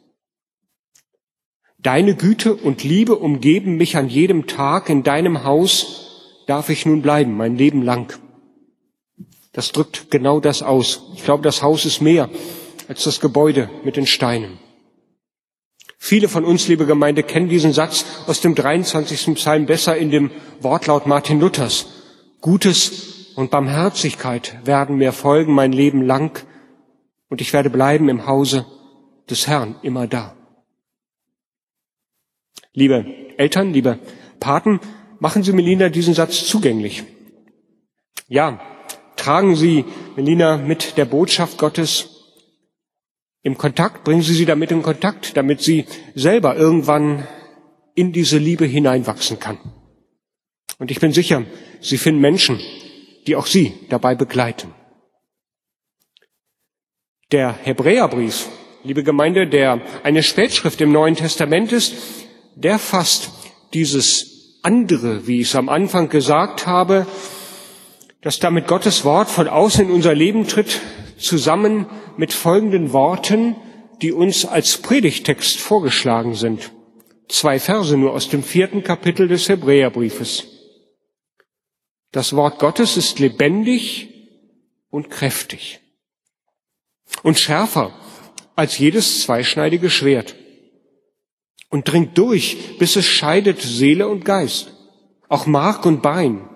Deine 1.78 2.14
Güte 2.14 2.54
und 2.54 2.82
Liebe 2.82 3.16
umgeben 3.16 3.76
mich 3.76 3.96
an 3.96 4.08
jedem 4.08 4.46
Tag. 4.46 4.88
In 4.88 5.02
deinem 5.02 5.44
Haus 5.44 6.42
darf 6.46 6.70
ich 6.70 6.86
nun 6.86 7.02
bleiben, 7.02 7.36
mein 7.36 7.56
Leben 7.56 7.82
lang. 7.82 8.18
Das 9.52 9.70
drückt 9.70 10.10
genau 10.10 10.40
das 10.40 10.62
aus. 10.62 11.02
Ich 11.14 11.24
glaube, 11.24 11.42
das 11.42 11.62
Haus 11.62 11.84
ist 11.84 12.00
mehr 12.00 12.30
als 12.88 13.04
das 13.04 13.20
Gebäude 13.20 13.68
mit 13.84 13.96
den 13.96 14.06
Steinen. 14.06 14.58
Viele 15.98 16.28
von 16.28 16.44
uns, 16.44 16.68
liebe 16.68 16.86
Gemeinde, 16.86 17.22
kennen 17.22 17.48
diesen 17.48 17.72
Satz 17.72 18.04
aus 18.26 18.40
dem 18.40 18.54
23. 18.54 19.34
Psalm 19.34 19.66
besser 19.66 19.96
in 19.96 20.10
dem 20.10 20.30
Wortlaut 20.60 21.06
Martin 21.06 21.40
Luthers. 21.40 21.86
Gutes 22.40 23.32
und 23.36 23.50
Barmherzigkeit 23.50 24.58
werden 24.64 24.96
mir 24.96 25.12
folgen 25.12 25.54
mein 25.54 25.72
Leben 25.72 26.02
lang 26.02 26.44
und 27.28 27.40
ich 27.40 27.52
werde 27.52 27.70
bleiben 27.70 28.08
im 28.08 28.26
Hause 28.26 28.66
des 29.28 29.46
Herrn 29.46 29.76
immer 29.82 30.06
da. 30.06 30.36
Liebe 32.72 33.04
Eltern, 33.36 33.72
liebe 33.72 33.98
Paten, 34.40 34.80
machen 35.20 35.42
Sie 35.42 35.52
Melina 35.52 35.88
diesen 35.88 36.14
Satz 36.14 36.46
zugänglich. 36.46 37.04
Ja, 38.28 38.60
tragen 39.16 39.56
Sie 39.56 39.84
Melina 40.16 40.56
mit 40.56 40.96
der 40.96 41.04
Botschaft 41.04 41.58
Gottes 41.58 42.10
im 43.42 43.56
Kontakt, 43.58 44.04
bringen 44.04 44.22
Sie 44.22 44.34
sie 44.34 44.46
damit 44.46 44.70
in 44.70 44.82
Kontakt, 44.82 45.36
damit 45.36 45.60
sie 45.60 45.84
selber 46.14 46.56
irgendwann 46.56 47.26
in 47.94 48.12
diese 48.12 48.38
Liebe 48.38 48.64
hineinwachsen 48.64 49.38
kann. 49.38 49.58
Und 50.78 50.90
ich 50.90 51.00
bin 51.00 51.12
sicher, 51.12 51.44
Sie 51.80 51.98
finden 51.98 52.20
Menschen, 52.20 52.58
die 53.26 53.36
auch 53.36 53.46
Sie 53.46 53.74
dabei 53.90 54.14
begleiten. 54.14 54.72
Der 57.34 57.58
Hebräerbrief, 57.64 58.46
liebe 58.84 59.02
Gemeinde, 59.02 59.48
der 59.48 59.80
eine 60.04 60.22
Spätschrift 60.22 60.80
im 60.80 60.92
Neuen 60.92 61.16
Testament 61.16 61.72
ist, 61.72 61.92
der 62.54 62.78
fasst 62.78 63.32
dieses 63.72 64.60
andere, 64.62 65.26
wie 65.26 65.40
ich 65.40 65.48
es 65.48 65.56
am 65.56 65.68
Anfang 65.68 66.08
gesagt 66.08 66.68
habe, 66.68 67.08
dass 68.20 68.38
damit 68.38 68.68
Gottes 68.68 69.04
Wort 69.04 69.28
von 69.28 69.48
außen 69.48 69.86
in 69.86 69.90
unser 69.90 70.14
Leben 70.14 70.46
tritt, 70.46 70.80
zusammen 71.18 71.86
mit 72.16 72.32
folgenden 72.32 72.92
Worten, 72.92 73.56
die 74.00 74.12
uns 74.12 74.44
als 74.44 74.78
Predigtext 74.78 75.58
vorgeschlagen 75.58 76.36
sind. 76.36 76.70
Zwei 77.28 77.58
Verse 77.58 77.96
nur 77.96 78.12
aus 78.12 78.28
dem 78.28 78.44
vierten 78.44 78.84
Kapitel 78.84 79.26
des 79.26 79.48
Hebräerbriefes. 79.48 80.44
Das 82.12 82.36
Wort 82.36 82.60
Gottes 82.60 82.96
ist 82.96 83.18
lebendig 83.18 84.08
und 84.88 85.10
kräftig 85.10 85.80
und 87.22 87.38
schärfer 87.38 87.92
als 88.56 88.78
jedes 88.78 89.22
zweischneidige 89.22 89.90
Schwert 89.90 90.34
und 91.70 91.90
dringt 91.90 92.16
durch, 92.18 92.78
bis 92.78 92.96
es 92.96 93.06
scheidet 93.06 93.60
Seele 93.60 94.08
und 94.08 94.24
Geist, 94.24 94.72
auch 95.28 95.46
Mark 95.46 95.86
und 95.86 96.02
Bein 96.02 96.48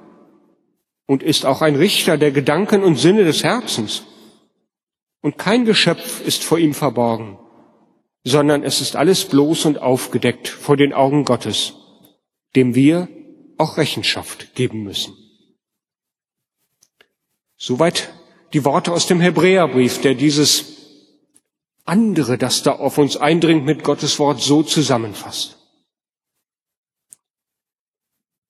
und 1.07 1.23
ist 1.23 1.47
auch 1.47 1.63
ein 1.63 1.75
Richter 1.75 2.19
der 2.19 2.31
Gedanken 2.31 2.85
und 2.85 2.97
Sinne 2.97 3.25
des 3.25 3.43
Herzens. 3.43 4.05
Und 5.21 5.39
kein 5.39 5.65
Geschöpf 5.65 6.25
ist 6.25 6.45
vor 6.45 6.59
ihm 6.59 6.75
verborgen, 6.75 7.39
sondern 8.25 8.63
es 8.63 8.81
ist 8.81 8.95
alles 8.95 9.25
bloß 9.25 9.65
und 9.65 9.79
aufgedeckt 9.79 10.47
vor 10.47 10.77
den 10.77 10.93
Augen 10.93 11.25
Gottes, 11.25 11.75
dem 12.55 12.75
wir 12.75 13.09
auch 13.57 13.79
Rechenschaft 13.79 14.55
geben 14.55 14.85
müssen. 14.85 15.15
Soweit 17.57 18.13
die 18.53 18.65
Worte 18.65 18.93
aus 18.93 19.07
dem 19.07 19.21
Hebräerbrief, 19.21 20.01
der 20.01 20.15
dieses 20.15 20.77
andere, 21.85 22.39
das 22.39 22.63
da 22.63 22.73
auf 22.73 22.99
uns 22.99 23.17
eindringt, 23.17 23.65
mit 23.65 23.85
Gottes 23.85 24.19
Wort 24.19 24.41
so 24.41 24.63
zusammenfasst. 24.63 25.57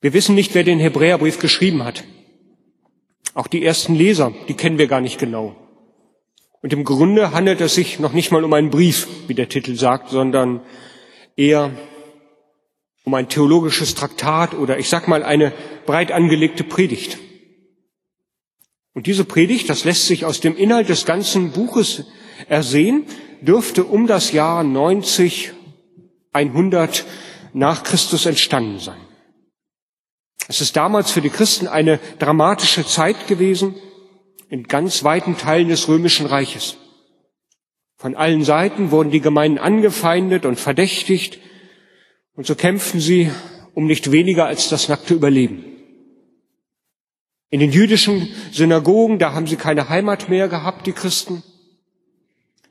Wir 0.00 0.12
wissen 0.12 0.34
nicht, 0.34 0.54
wer 0.54 0.64
den 0.64 0.78
Hebräerbrief 0.78 1.38
geschrieben 1.38 1.84
hat. 1.84 2.04
Auch 3.34 3.46
die 3.46 3.64
ersten 3.64 3.94
Leser, 3.94 4.32
die 4.48 4.54
kennen 4.54 4.78
wir 4.78 4.86
gar 4.86 5.00
nicht 5.00 5.18
genau. 5.18 5.56
Und 6.62 6.72
im 6.72 6.84
Grunde 6.84 7.32
handelt 7.32 7.60
es 7.60 7.74
sich 7.74 7.98
noch 7.98 8.12
nicht 8.12 8.30
mal 8.30 8.44
um 8.44 8.52
einen 8.52 8.70
Brief, 8.70 9.06
wie 9.28 9.34
der 9.34 9.48
Titel 9.48 9.76
sagt, 9.76 10.10
sondern 10.10 10.60
eher 11.36 11.70
um 13.04 13.14
ein 13.14 13.28
theologisches 13.28 13.94
Traktat 13.94 14.54
oder 14.54 14.78
ich 14.78 14.88
sag 14.88 15.08
mal 15.08 15.22
eine 15.22 15.52
breit 15.86 16.12
angelegte 16.12 16.64
Predigt. 16.64 17.18
Und 18.94 19.06
diese 19.06 19.24
Predigt, 19.24 19.68
das 19.68 19.84
lässt 19.84 20.06
sich 20.06 20.24
aus 20.24 20.40
dem 20.40 20.56
Inhalt 20.56 20.88
des 20.88 21.04
ganzen 21.04 21.52
Buches 21.52 22.04
ersehen, 22.48 23.04
dürfte 23.40 23.84
um 23.84 24.06
das 24.06 24.32
Jahr 24.32 24.64
90, 24.64 25.52
100 26.32 27.04
nach 27.52 27.82
Christus 27.82 28.26
entstanden 28.26 28.78
sein. 28.78 29.00
Es 30.48 30.60
ist 30.60 30.76
damals 30.76 31.10
für 31.10 31.20
die 31.20 31.30
Christen 31.30 31.68
eine 31.68 32.00
dramatische 32.18 32.86
Zeit 32.86 33.26
gewesen 33.26 33.74
in 34.48 34.64
ganz 34.64 35.04
weiten 35.04 35.36
Teilen 35.36 35.68
des 35.68 35.88
römischen 35.88 36.26
Reiches. 36.26 36.76
Von 37.96 38.14
allen 38.14 38.44
Seiten 38.44 38.90
wurden 38.90 39.10
die 39.10 39.20
Gemeinden 39.20 39.58
angefeindet 39.58 40.46
und 40.46 40.58
verdächtigt 40.58 41.38
und 42.34 42.46
so 42.46 42.54
kämpften 42.54 43.00
sie 43.00 43.30
um 43.74 43.86
nicht 43.86 44.10
weniger 44.12 44.46
als 44.46 44.68
das 44.68 44.88
nackte 44.88 45.14
Überleben. 45.14 45.64
In 47.50 47.60
den 47.60 47.72
jüdischen 47.72 48.28
Synagogen, 48.52 49.18
da 49.18 49.32
haben 49.32 49.46
sie 49.46 49.56
keine 49.56 49.88
Heimat 49.88 50.28
mehr 50.28 50.48
gehabt, 50.48 50.86
die 50.86 50.92
Christen. 50.92 51.42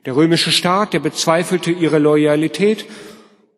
Der 0.04 0.14
römische 0.14 0.52
Staat, 0.52 0.92
der 0.92 1.00
bezweifelte 1.00 1.70
ihre 1.70 1.98
Loyalität 1.98 2.86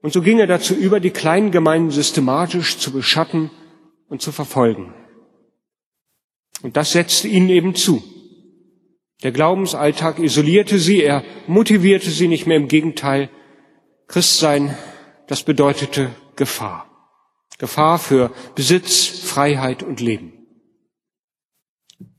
und 0.03 0.13
so 0.13 0.23
ging 0.23 0.39
er 0.39 0.47
dazu 0.47 0.75
über, 0.75 0.99
die 1.01 1.11
kleinen 1.11 1.51
Gemeinden 1.51 1.91
systematisch 1.91 2.79
zu 2.79 2.93
beschatten 2.93 3.51
und 4.09 4.23
zu 4.23 4.33
verfolgen. 4.33 4.95
Und 6.63 6.77
das 6.77 6.93
setzte 6.93 7.29
ihnen 7.29 7.49
eben 7.49 7.75
zu. 7.75 8.03
Der 9.23 9.33
Glaubensalltag 9.33 10.19
isolierte 10.19 10.79
sie, 10.79 11.03
er 11.03 11.23
motivierte 11.47 12.11
sie 12.11 12.29
nicht 12.29 12.47
mehr, 12.47 12.57
im 12.57 12.69
Gegenteil, 12.69 13.29
Christsein 14.09 14.77
das 15.27 15.43
bedeutete 15.43 16.11
Gefahr. 16.37 16.87
Gefahr 17.59 17.99
für 17.99 18.33
Besitz, 18.55 19.07
Freiheit 19.07 19.83
und 19.83 20.01
Leben. 20.01 20.40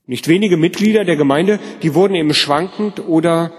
Nicht 0.06 0.28
wenige 0.28 0.56
Mitglieder 0.56 1.04
der 1.04 1.16
Gemeinde, 1.16 1.60
die 1.82 1.94
wurden 1.94 2.14
eben 2.14 2.34
schwankend 2.34 3.00
oder 3.06 3.52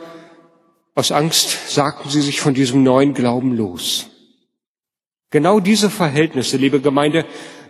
aus 0.96 1.12
Angst 1.12 1.72
sagten 1.72 2.10
sie 2.10 2.22
sich 2.22 2.40
von 2.40 2.54
diesem 2.54 2.84
neuen 2.84 3.14
Glauben 3.14 3.56
los. 3.56 4.10
Genau 5.32 5.60
diese 5.60 5.90
Verhältnisse, 5.90 6.58
liebe 6.58 6.80
Gemeinde, 6.80 7.26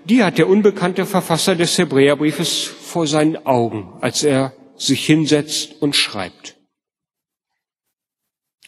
die 0.06 0.24
hat 0.24 0.38
der 0.38 0.50
unbekannte 0.50 1.06
Verfasser 1.06 1.56
des 1.56 1.77
Hebräerbriefes 1.77 2.63
vor 2.63 3.08
seinen 3.08 3.46
Augen, 3.46 3.94
als 4.01 4.24
er 4.24 4.53
sich 4.75 5.06
hinsetzt 5.06 5.82
und 5.82 5.96
schreibt. 5.96 6.58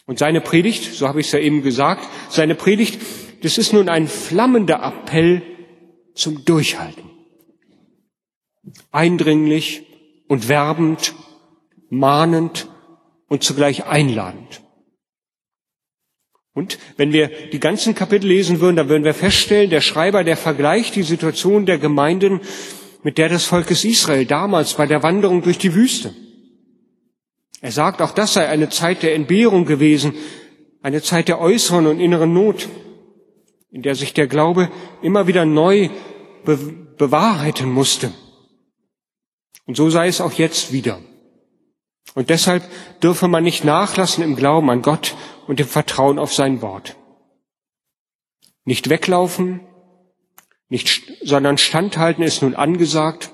Und 0.06 0.18
seine 0.18 0.40
Predigt, 0.40 0.94
so 0.94 1.08
habe 1.08 1.20
ich 1.20 1.26
es 1.26 1.32
ja 1.32 1.40
eben 1.40 1.62
gesagt, 1.62 2.08
seine 2.30 2.54
Predigt, 2.54 3.00
das 3.42 3.58
ist 3.58 3.72
nun 3.72 3.88
ein 3.88 4.06
flammender 4.06 4.82
Appell 4.82 5.42
zum 6.14 6.44
Durchhalten. 6.44 7.10
Eindringlich 8.92 9.86
und 10.28 10.48
werbend, 10.48 11.14
mahnend 11.88 12.68
und 13.28 13.42
zugleich 13.42 13.86
einladend. 13.86 14.62
Und 16.52 16.78
wenn 16.96 17.12
wir 17.12 17.28
die 17.52 17.60
ganzen 17.60 17.94
Kapitel 17.94 18.28
lesen 18.28 18.60
würden, 18.60 18.76
dann 18.76 18.88
würden 18.88 19.04
wir 19.04 19.12
feststellen, 19.12 19.68
der 19.68 19.82
Schreiber, 19.82 20.24
der 20.24 20.38
vergleicht 20.38 20.96
die 20.96 21.02
Situation 21.02 21.66
der 21.66 21.76
Gemeinden 21.78 22.40
mit 23.02 23.18
der 23.18 23.28
des 23.28 23.44
Volkes 23.44 23.84
Israel 23.84 24.24
damals 24.24 24.74
bei 24.74 24.86
der 24.86 25.02
Wanderung 25.02 25.42
durch 25.42 25.58
die 25.58 25.74
Wüste. 25.74 26.14
Er 27.60 27.72
sagt, 27.72 28.00
auch 28.00 28.12
das 28.12 28.32
sei 28.32 28.48
eine 28.48 28.68
Zeit 28.70 29.02
der 29.02 29.14
Entbehrung 29.14 29.66
gewesen, 29.66 30.14
eine 30.82 31.02
Zeit 31.02 31.28
der 31.28 31.40
äußeren 31.40 31.86
und 31.86 32.00
inneren 32.00 32.32
Not, 32.32 32.68
in 33.70 33.82
der 33.82 33.94
sich 33.94 34.14
der 34.14 34.26
Glaube 34.26 34.70
immer 35.02 35.26
wieder 35.26 35.44
neu 35.44 35.90
be 36.44 36.58
bewahrheiten 36.96 37.70
musste. 37.70 38.14
Und 39.66 39.76
so 39.76 39.90
sei 39.90 40.08
es 40.08 40.20
auch 40.20 40.32
jetzt 40.32 40.72
wieder. 40.72 41.00
Und 42.14 42.30
deshalb 42.30 42.62
dürfe 43.02 43.28
man 43.28 43.44
nicht 43.44 43.64
nachlassen 43.64 44.22
im 44.24 44.36
Glauben 44.36 44.70
an 44.70 44.82
Gott 44.82 45.16
und 45.46 45.60
im 45.60 45.66
Vertrauen 45.66 46.18
auf 46.18 46.32
sein 46.32 46.62
Wort. 46.62 46.96
Nicht 48.64 48.88
weglaufen, 48.88 49.60
nicht, 50.68 51.02
sondern 51.22 51.58
standhalten 51.58 52.24
ist 52.24 52.42
nun 52.42 52.54
angesagt, 52.54 53.32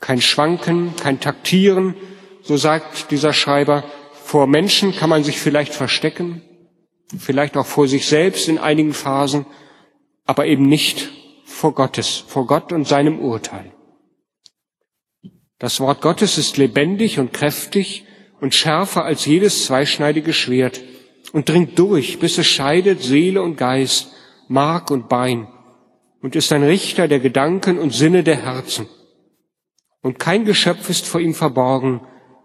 kein 0.00 0.20
Schwanken, 0.20 0.94
kein 0.96 1.20
Taktieren, 1.20 1.94
so 2.42 2.56
sagt 2.56 3.10
dieser 3.10 3.32
Schreiber, 3.32 3.84
vor 4.12 4.46
Menschen 4.46 4.94
kann 4.94 5.10
man 5.10 5.24
sich 5.24 5.38
vielleicht 5.38 5.72
verstecken, 5.72 6.42
vielleicht 7.16 7.56
auch 7.56 7.66
vor 7.66 7.86
sich 7.86 8.06
selbst 8.06 8.48
in 8.48 8.58
einigen 8.58 8.92
Phasen, 8.92 9.46
aber 10.24 10.46
eben 10.46 10.66
nicht 10.66 11.12
vor 11.44 11.74
Gottes, 11.74 12.24
vor 12.26 12.46
Gott 12.46 12.72
und 12.72 12.88
seinem 12.88 13.20
Urteil. 13.20 13.75
Das 15.58 15.80
Wort 15.80 16.02
Gottes 16.02 16.38
ist 16.38 16.56
lebendig 16.58 17.18
und 17.18 17.32
kräftig 17.32 18.04
und 18.40 18.54
schärfer 18.54 19.04
als 19.04 19.24
jedes 19.24 19.64
zweischneidige 19.64 20.32
Schwert 20.32 20.80
und 21.32 21.48
dringt 21.48 21.78
durch, 21.78 22.18
bis 22.18 22.38
es 22.38 22.46
scheidet 22.46 23.02
Seele 23.02 23.42
und 23.42 23.56
Geist, 23.56 24.12
Mark 24.48 24.90
und 24.90 25.08
Bein 25.08 25.48
und 26.20 26.36
ist 26.36 26.52
ein 26.52 26.62
Richter 26.62 27.08
der 27.08 27.20
Gedanken 27.20 27.78
und 27.78 27.90
Sinne 27.94 28.22
der 28.22 28.36
Herzen. 28.36 28.88
Und 30.02 30.18
kein 30.18 30.44
Geschöpf 30.44 30.90
ist 30.90 31.06
vor 31.06 31.20
ihm 31.20 31.34
verborgen, 31.34 32.00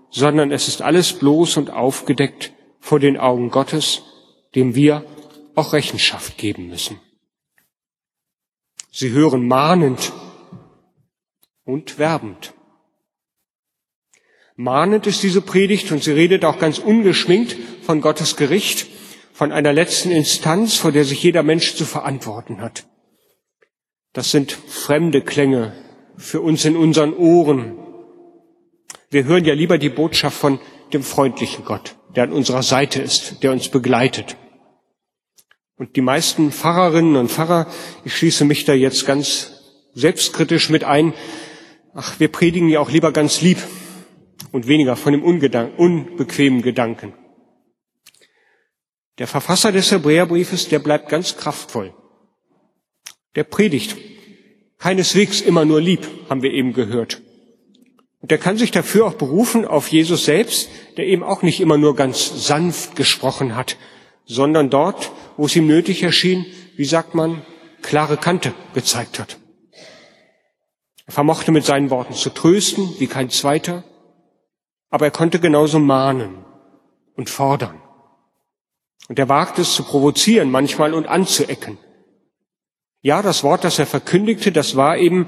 sondern 0.10 0.52
es 0.52 0.68
ist 0.68 0.82
alles 0.82 1.14
bloß 1.14 1.58
und 1.58 1.70
aufgedeckt 1.70 2.54
vor 2.80 3.00
den 3.00 3.18
Augen 3.18 3.50
Gottes, 3.50 4.04
dem 4.56 4.76
wir 4.76 5.06
auch 5.56 5.74
Rechenschaft 5.74 6.38
geben 6.38 6.68
müssen. 6.68 7.00
Sie 8.92 9.12
hören 9.12 9.48
mahnend 9.48 10.12
und 11.64 11.98
werbend. 11.98 12.54
Mahnend 14.62 15.08
ist 15.08 15.24
diese 15.24 15.42
Predigt 15.42 15.92
und 15.92 16.04
sie 16.04 16.12
redet 16.12 16.46
auch 16.46 16.60
ganz 16.60 16.78
ungeschminkt 16.78 17.58
von 17.82 18.00
Gottes 18.00 18.36
Gericht, 18.36 18.86
von 19.34 19.52
einer 19.52 19.74
letzten 19.74 20.12
Instanz, 20.12 20.76
vor 20.76 20.92
der 20.92 21.04
sich 21.04 21.24
jeder 21.24 21.42
Mensch 21.42 21.74
zu 21.74 21.84
verantworten 21.84 22.62
hat. 22.62 22.86
Das 24.14 24.30
sind 24.30 24.52
fremde 24.52 25.22
Klänge 25.22 25.74
für 26.16 26.42
uns 26.42 26.64
in 26.64 26.78
unseren 26.78 27.16
Ohren, 27.16 27.76
wir 29.10 29.24
hören 29.24 29.46
ja 29.46 29.56
lieber 29.56 29.80
die 29.80 29.90
Botschaft 29.90 30.38
von 30.38 30.60
dem 30.94 31.02
freundlichen 31.02 31.66
Gott, 31.66 31.96
der 32.16 32.26
an 32.26 32.32
unserer 32.32 32.62
Seite 32.62 33.02
ist, 33.02 33.42
der 33.42 33.52
uns 33.52 33.70
begleitet. 33.70 34.38
Und 35.76 35.96
die 35.96 36.02
meisten 36.02 36.52
Pfarrerinnen 36.52 37.16
und 37.16 37.32
Pfarrer, 37.32 37.66
ich 38.06 38.16
schließe 38.16 38.46
mich 38.46 38.64
da 38.64 38.74
jetzt 38.74 39.08
ganz 39.08 39.54
selbstkritisch 39.96 40.70
mit 40.70 40.84
ein, 40.84 41.16
ach, 41.96 42.20
wir 42.20 42.28
predigen 42.32 42.70
ja 42.70 42.80
auch 42.80 42.92
lieber 42.92 43.12
ganz 43.12 43.42
lieb 43.42 43.58
und 44.52 44.68
weniger 44.68 44.96
von 44.96 45.14
dem 45.14 45.24
unbequemen 45.24 46.62
Gedanken. 46.62 47.14
Der 49.18 49.28
Verfasser 49.28 49.72
des 49.72 49.92
Hebräerbriefes, 49.92 50.70
der 50.70 50.80
bleibt 50.80 51.10
ganz 51.10 51.38
kraftvoll. 51.38 51.94
Der 53.36 53.44
predigt 53.44 53.98
keineswegs 54.78 55.42
immer 55.42 55.64
nur 55.64 55.80
lieb, 55.80 56.08
haben 56.30 56.42
wir 56.42 56.52
eben 56.52 56.74
gehört. 56.74 57.22
Und 58.20 58.32
er 58.32 58.38
kann 58.38 58.58
sich 58.58 58.72
dafür 58.72 59.06
auch 59.06 59.14
berufen 59.14 59.66
auf 59.66 59.88
Jesus 59.88 60.26
selbst, 60.26 60.70
der 60.98 61.06
eben 61.08 61.24
auch 61.24 61.42
nicht 61.42 61.60
immer 61.60 61.78
nur 61.78 61.96
ganz 61.96 62.46
sanft 62.48 62.96
gesprochen 62.96 63.56
hat, 63.56 63.78
sondern 64.26 64.70
dort, 64.70 65.12
wo 65.38 65.46
es 65.46 65.56
ihm 65.56 65.68
nötig 65.68 66.04
erschien, 66.04 66.46
wie 66.76 66.86
sagt 66.86 67.16
man, 67.16 67.44
klare 67.82 68.18
Kante 68.18 68.54
gezeigt 68.74 69.20
hat. 69.20 69.38
Er 71.06 71.14
vermochte 71.14 71.52
mit 71.52 71.66
seinen 71.66 71.90
Worten 71.90 72.14
zu 72.14 72.30
trösten, 72.30 72.96
wie 73.00 73.08
kein 73.08 73.30
zweiter, 73.30 73.84
aber 74.92 75.06
er 75.06 75.12
konnte 75.12 75.40
genauso 75.40 75.80
mahnen 75.80 76.46
und 77.16 77.32
fordern. 77.32 77.82
Und 79.08 79.18
er 79.18 79.30
wagte 79.30 79.64
es 79.64 79.74
zu 79.74 79.84
provozieren 79.84 80.52
manchmal 80.52 80.94
und 80.94 81.08
anzuecken. 81.08 81.80
Ja, 83.02 83.24
das 83.24 83.44
Wort, 83.44 83.64
das 83.64 83.80
er 83.80 83.88
verkündigte, 83.88 84.52
das 84.52 84.76
war 84.76 84.98
eben 84.98 85.28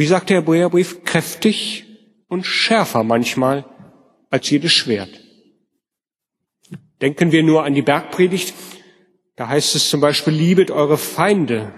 wie 0.00 0.06
sagt 0.06 0.30
der 0.30 0.38
Hebräerbrief, 0.38 1.04
kräftig 1.04 1.84
und 2.26 2.46
schärfer 2.46 3.04
manchmal 3.04 3.66
als 4.30 4.48
jedes 4.48 4.72
Schwert. 4.72 5.10
Denken 7.02 7.32
wir 7.32 7.42
nur 7.42 7.64
an 7.64 7.74
die 7.74 7.82
Bergpredigt. 7.82 8.54
Da 9.36 9.48
heißt 9.48 9.74
es 9.74 9.90
zum 9.90 10.00
Beispiel, 10.00 10.32
liebet 10.32 10.70
eure 10.70 10.96
Feinde. 10.96 11.74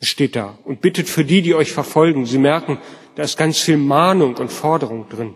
Steht 0.00 0.36
da. 0.36 0.58
Und 0.64 0.80
bittet 0.80 1.08
für 1.08 1.24
die, 1.24 1.42
die 1.42 1.54
euch 1.54 1.72
verfolgen. 1.72 2.24
Sie 2.24 2.38
merken, 2.38 2.78
da 3.16 3.24
ist 3.24 3.36
ganz 3.36 3.58
viel 3.58 3.76
Mahnung 3.76 4.36
und 4.36 4.50
Forderung 4.50 5.08
drin. 5.10 5.34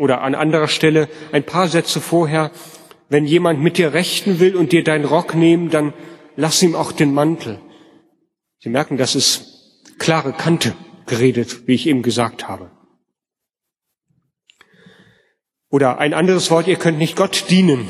Oder 0.00 0.22
an 0.22 0.34
anderer 0.34 0.68
Stelle, 0.68 1.10
ein 1.30 1.44
paar 1.44 1.68
Sätze 1.68 2.00
vorher, 2.00 2.52
wenn 3.10 3.26
jemand 3.26 3.60
mit 3.60 3.76
dir 3.76 3.92
rechten 3.92 4.40
will 4.40 4.56
und 4.56 4.72
dir 4.72 4.82
deinen 4.82 5.04
Rock 5.04 5.34
nehmen, 5.34 5.68
dann 5.68 5.92
lass 6.36 6.62
ihm 6.62 6.74
auch 6.74 6.92
den 6.92 7.12
Mantel. 7.12 7.60
Sie 8.60 8.70
merken, 8.70 8.96
das 8.96 9.14
ist 9.14 9.98
klare 9.98 10.32
Kante 10.32 10.72
geredet, 11.04 11.66
wie 11.66 11.74
ich 11.74 11.86
eben 11.86 12.00
gesagt 12.00 12.48
habe. 12.48 12.70
Oder 15.68 15.98
ein 15.98 16.14
anderes 16.14 16.50
Wort, 16.50 16.66
ihr 16.66 16.76
könnt 16.76 16.96
nicht 16.96 17.14
Gott 17.14 17.50
dienen 17.50 17.86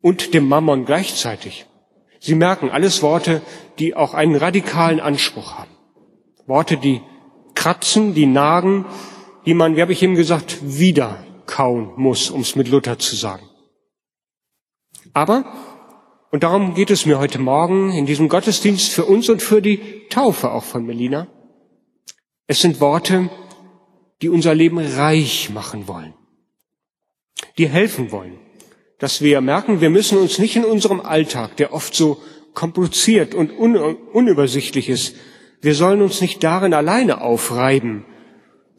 und 0.00 0.32
dem 0.32 0.46
Mammon 0.46 0.84
gleichzeitig. 0.84 1.66
Sie 2.20 2.36
merken 2.36 2.70
alles 2.70 3.02
Worte, 3.02 3.42
die 3.80 3.96
auch 3.96 4.14
einen 4.14 4.36
radikalen 4.36 5.00
Anspruch 5.00 5.58
haben. 5.58 5.72
Worte, 6.46 6.76
die 6.76 7.00
kratzen, 7.56 8.14
die 8.14 8.26
nagen, 8.26 8.86
die 9.50 9.54
man, 9.54 9.74
wie 9.74 9.82
habe 9.82 9.92
ich 9.92 10.00
eben 10.00 10.14
gesagt, 10.14 10.58
wieder 10.62 11.24
kauen 11.46 11.90
muss, 11.96 12.30
um 12.30 12.42
es 12.42 12.54
mit 12.54 12.68
Luther 12.68 13.00
zu 13.00 13.16
sagen. 13.16 13.42
Aber 15.12 15.44
und 16.30 16.44
darum 16.44 16.74
geht 16.76 16.92
es 16.92 17.04
mir 17.04 17.18
heute 17.18 17.40
Morgen 17.40 17.90
in 17.90 18.06
diesem 18.06 18.28
Gottesdienst 18.28 18.92
für 18.92 19.06
uns 19.06 19.28
und 19.28 19.42
für 19.42 19.60
die 19.60 20.06
Taufe 20.08 20.52
auch 20.52 20.62
von 20.62 20.86
Melina. 20.86 21.26
Es 22.46 22.60
sind 22.60 22.80
Worte, 22.80 23.28
die 24.22 24.28
unser 24.28 24.54
Leben 24.54 24.78
reich 24.78 25.50
machen 25.50 25.88
wollen, 25.88 26.14
die 27.58 27.68
helfen 27.68 28.12
wollen, 28.12 28.38
dass 29.00 29.20
wir 29.20 29.40
merken, 29.40 29.80
wir 29.80 29.90
müssen 29.90 30.16
uns 30.16 30.38
nicht 30.38 30.54
in 30.54 30.64
unserem 30.64 31.00
Alltag, 31.00 31.56
der 31.56 31.74
oft 31.74 31.92
so 31.92 32.22
kompliziert 32.54 33.34
und 33.34 33.50
un 33.50 33.74
unübersichtlich 33.76 34.88
ist, 34.88 35.16
wir 35.60 35.74
sollen 35.74 36.02
uns 36.02 36.20
nicht 36.20 36.44
darin 36.44 36.72
alleine 36.72 37.20
aufreiben, 37.20 38.04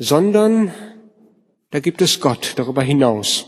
sondern 0.02 0.74
da 1.70 1.80
gibt 1.80 2.02
es 2.02 2.20
Gott 2.20 2.54
darüber 2.56 2.82
hinaus. 2.82 3.46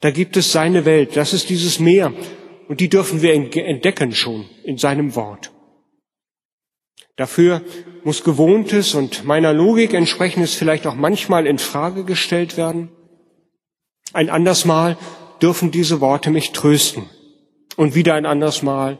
Da 0.00 0.12
gibt 0.12 0.36
es 0.36 0.52
seine 0.52 0.84
Welt. 0.84 1.16
Das 1.16 1.32
ist 1.32 1.50
dieses 1.50 1.80
Meer, 1.80 2.12
und 2.68 2.78
die 2.78 2.88
dürfen 2.88 3.20
wir 3.20 3.34
entdecken 3.34 4.12
schon 4.12 4.48
in 4.62 4.78
seinem 4.78 5.16
Wort. 5.16 5.50
Dafür 7.16 7.62
muss 8.04 8.22
Gewohntes 8.22 8.94
und 8.94 9.24
meiner 9.24 9.52
Logik 9.52 9.92
entsprechendes 9.92 10.54
vielleicht 10.54 10.86
auch 10.86 10.94
manchmal 10.94 11.48
in 11.48 11.58
Frage 11.58 12.04
gestellt 12.04 12.56
werden. 12.56 12.90
Ein 14.12 14.30
anderes 14.30 14.64
Mal 14.64 14.96
dürfen 15.42 15.72
diese 15.72 16.00
Worte 16.00 16.30
mich 16.30 16.52
trösten 16.52 17.06
und 17.76 17.96
wieder 17.96 18.14
ein 18.14 18.24
anderes 18.24 18.62
Mal 18.62 18.98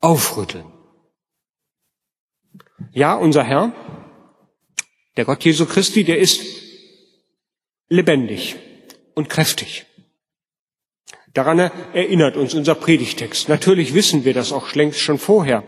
aufrütteln. 0.00 0.64
Ja, 2.92 3.16
unser 3.16 3.44
Herr, 3.44 3.74
der 5.16 5.24
Gott 5.24 5.44
Jesu 5.44 5.66
Christi, 5.66 6.04
der 6.04 6.18
ist 6.18 6.40
lebendig 7.88 8.56
und 9.14 9.28
kräftig. 9.28 9.86
Daran 11.34 11.58
erinnert 11.58 12.36
uns 12.36 12.54
unser 12.54 12.74
Predigtext. 12.74 13.48
Natürlich 13.48 13.94
wissen 13.94 14.24
wir 14.24 14.34
das 14.34 14.52
auch 14.52 14.74
längst 14.74 15.00
schon 15.00 15.18
vorher. 15.18 15.64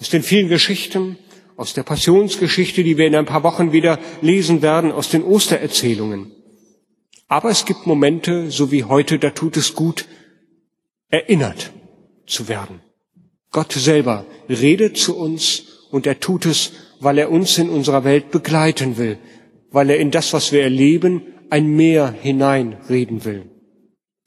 Aus 0.00 0.08
den 0.08 0.22
vielen 0.22 0.48
Geschichten, 0.48 1.18
aus 1.56 1.74
der 1.74 1.82
Passionsgeschichte, 1.82 2.82
die 2.82 2.96
wir 2.96 3.06
in 3.06 3.14
ein 3.14 3.26
paar 3.26 3.42
Wochen 3.42 3.72
wieder 3.72 3.98
lesen 4.20 4.62
werden, 4.62 4.92
aus 4.92 5.08
den 5.10 5.22
Ostererzählungen. 5.22 6.32
Aber 7.28 7.50
es 7.50 7.64
gibt 7.64 7.86
Momente, 7.86 8.50
so 8.50 8.70
wie 8.70 8.84
heute, 8.84 9.18
da 9.18 9.30
tut 9.30 9.56
es 9.56 9.74
gut, 9.74 10.06
erinnert 11.08 11.72
zu 12.26 12.48
werden. 12.48 12.80
Gott 13.50 13.72
selber 13.72 14.26
redet 14.48 14.96
zu 14.96 15.16
uns 15.16 15.62
und 15.90 16.06
er 16.06 16.20
tut 16.20 16.46
es, 16.46 16.72
weil 17.00 17.18
er 17.18 17.30
uns 17.30 17.58
in 17.58 17.68
unserer 17.68 18.04
Welt 18.04 18.30
begleiten 18.30 18.96
will, 18.96 19.18
weil 19.70 19.90
er 19.90 19.98
in 19.98 20.10
das, 20.10 20.32
was 20.32 20.52
wir 20.52 20.62
erleben, 20.62 21.22
ein 21.50 21.68
Meer 21.68 22.10
hineinreden 22.10 23.24
will 23.24 23.50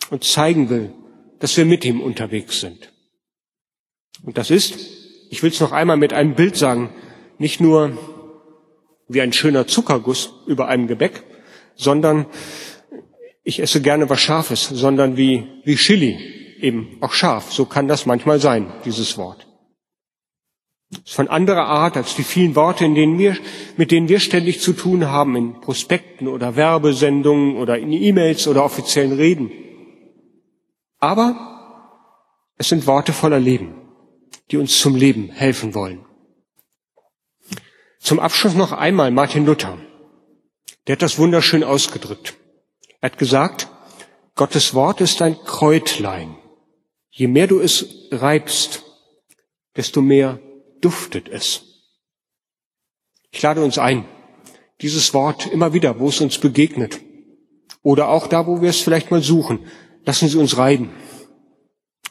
und 0.09 0.23
zeigen 0.23 0.69
will, 0.69 0.93
dass 1.39 1.57
wir 1.57 1.65
mit 1.65 1.85
ihm 1.85 2.01
unterwegs 2.01 2.59
sind. 2.61 2.91
Und 4.23 4.37
das 4.37 4.51
ist, 4.51 4.75
ich 5.29 5.43
will 5.43 5.51
es 5.51 5.59
noch 5.59 5.71
einmal 5.71 5.97
mit 5.97 6.13
einem 6.13 6.35
Bild 6.35 6.55
sagen, 6.55 6.89
nicht 7.37 7.61
nur 7.61 7.97
wie 9.07 9.21
ein 9.21 9.33
schöner 9.33 9.67
Zuckerguss 9.67 10.33
über 10.45 10.67
einem 10.67 10.87
Gebäck, 10.87 11.23
sondern 11.75 12.25
ich 13.43 13.59
esse 13.59 13.81
gerne 13.81 14.09
was 14.09 14.21
Scharfes, 14.21 14.67
sondern 14.69 15.17
wie, 15.17 15.47
wie 15.63 15.75
Chili, 15.75 16.17
eben 16.61 16.97
auch 17.01 17.13
scharf. 17.13 17.51
So 17.51 17.65
kann 17.65 17.87
das 17.87 18.05
manchmal 18.05 18.39
sein, 18.39 18.71
dieses 18.85 19.17
Wort. 19.17 19.47
Ist 20.91 21.13
von 21.15 21.27
anderer 21.27 21.65
Art 21.65 21.97
als 21.97 22.15
die 22.15 22.23
vielen 22.23 22.55
Worte, 22.55 22.83
denen 22.83 23.19
wir, 23.19 23.37
mit 23.77 23.91
denen 23.91 24.09
wir 24.09 24.19
ständig 24.19 24.59
zu 24.59 24.73
tun 24.73 25.05
haben, 25.05 25.35
in 25.35 25.61
Prospekten 25.61 26.27
oder 26.27 26.55
Werbesendungen 26.55 27.57
oder 27.57 27.77
in 27.77 27.91
E-Mails 27.91 28.47
oder 28.47 28.63
offiziellen 28.63 29.13
Reden. 29.13 29.51
Aber 30.99 31.35
es 32.57 32.69
sind 32.69 32.87
Worte 32.87 33.13
voller 33.13 33.39
Leben, 33.39 33.75
die 34.51 34.57
uns 34.57 34.79
zum 34.79 34.95
Leben 34.95 35.29
helfen 35.29 35.75
wollen. 35.75 36.05
Zum 37.99 38.19
Abschluss 38.19 38.55
noch 38.55 38.71
einmal 38.71 39.11
Martin 39.11 39.45
Luther. 39.45 39.77
Der 40.87 40.93
hat 40.93 41.01
das 41.01 41.19
wunderschön 41.19 41.63
ausgedrückt. 41.63 42.35
Er 42.99 43.11
hat 43.11 43.19
gesagt, 43.19 43.69
Gottes 44.35 44.73
Wort 44.73 45.01
ist 45.01 45.21
ein 45.21 45.37
Kräutlein. 45.43 46.35
Je 47.11 47.27
mehr 47.27 47.47
du 47.47 47.59
es 47.59 48.07
reibst, 48.11 48.83
desto 49.75 50.01
mehr 50.01 50.39
duftet 50.81 51.29
es. 51.29 51.63
Ich 53.31 53.41
lade 53.41 53.63
uns 53.63 53.77
ein, 53.77 54.05
dieses 54.81 55.13
Wort 55.13 55.47
immer 55.47 55.73
wieder, 55.73 55.99
wo 55.99 56.09
es 56.09 56.21
uns 56.21 56.37
begegnet, 56.37 56.99
oder 57.81 58.09
auch 58.09 58.27
da, 58.27 58.47
wo 58.47 58.61
wir 58.61 58.69
es 58.69 58.81
vielleicht 58.81 59.11
mal 59.11 59.21
suchen, 59.21 59.59
lassen 60.05 60.27
Sie 60.27 60.37
uns 60.37 60.57
reiben. 60.57 60.91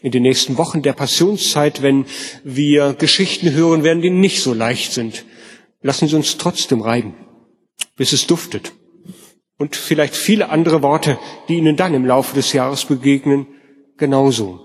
In 0.01 0.13
den 0.13 0.23
nächsten 0.23 0.57
Wochen 0.59 0.83
der 0.83 0.93
Passionszeit, 0.93 1.83
wenn 1.83 2.07
wir 2.45 2.95
Geschichten 2.95 3.53
hören 3.53 3.83
werden, 3.83 4.01
die 4.01 4.11
nicht 4.11 4.43
so 4.43 4.55
leicht 4.55 4.93
sind, 4.93 5.25
lassen 5.83 6.09
Sie 6.09 6.17
uns 6.17 6.39
trotzdem 6.39 6.81
reiben, 6.81 7.15
bis 7.97 8.13
es 8.13 8.27
duftet 8.27 8.73
und 9.59 9.75
vielleicht 9.77 10.15
viele 10.15 10.49
andere 10.51 10.83
Worte, 10.83 11.19
die 11.49 11.57
Ihnen 11.57 11.77
dann 11.77 11.95
im 11.95 12.07
Laufe 12.07 12.35
des 12.35 12.53
Jahres 12.53 12.85
begegnen, 12.85 13.47
genauso. 13.97 14.61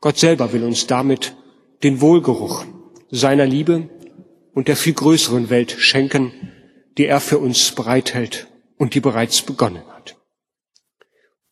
Gott 0.00 0.18
selber 0.18 0.52
will 0.52 0.64
uns 0.64 0.86
damit 0.86 1.36
den 1.82 2.00
Wohlgeruch 2.00 2.64
seiner 3.10 3.46
Liebe 3.46 3.88
und 4.54 4.68
der 4.68 4.76
viel 4.76 4.94
größeren 4.94 5.50
Welt 5.50 5.72
schenken, 5.78 6.32
die 6.96 7.06
er 7.06 7.20
für 7.20 7.38
uns 7.38 7.72
bereithält 7.72 8.48
und 8.76 8.94
die 8.94 9.00
bereits 9.00 9.42
begonnen 9.42 9.82
hat. 9.94 10.16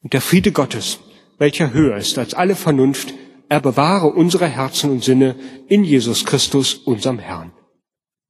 Und 0.02 0.12
der 0.12 0.20
Friede 0.20 0.52
Gottes, 0.52 1.00
welcher 1.38 1.72
höher 1.72 1.96
ist 1.96 2.18
als 2.18 2.34
alle 2.34 2.56
Vernunft, 2.56 3.14
er 3.48 3.60
bewahre 3.60 4.08
unsere 4.08 4.46
Herzen 4.46 4.90
und 4.90 5.04
Sinne 5.04 5.36
in 5.68 5.84
Jesus 5.84 6.24
Christus, 6.24 6.74
unserem 6.74 7.18
Herrn. 7.18 7.52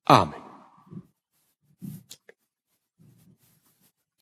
Amen. 0.05 0.46